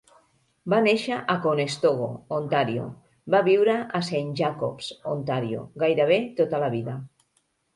Va 0.73 0.77
néixer 0.85 1.17
a 1.33 1.35
Conestogo, 1.43 2.07
Ontario, 2.39 2.87
va 3.35 3.43
viure 3.49 3.75
a 3.99 4.01
Saint 4.09 4.33
Jacobs, 4.41 4.89
Ontario, 5.13 5.63
gairebé 5.85 6.19
tota 6.41 6.63
la 6.65 6.73
vida. 6.79 6.99